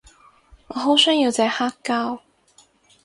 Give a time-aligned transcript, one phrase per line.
[0.69, 2.21] 我好想要隻黑膠